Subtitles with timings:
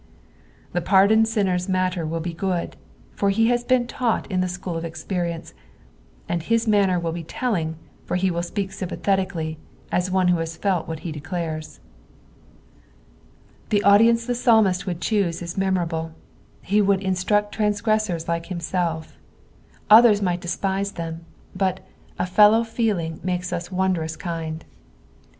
[0.73, 2.75] The pardoned sinner's matter will be good,
[3.13, 5.53] for he has been taught in the school of experience,
[6.27, 7.75] and his manner will be telling,
[8.07, 9.57] for he will speak sympiithotically,
[9.91, 11.79] as one who has felt what he declares.
[13.69, 16.13] The audience the psalmist would choose is memorable—
[16.71, 19.19] he would instruct transgressors tike himself;
[19.87, 21.25] others might despise them,
[21.55, 21.81] but,
[22.17, 22.31] PSALU THE FIFTY FIRST.
[22.31, 24.65] 45^1 "a fellow feeling makes us wondrous kind."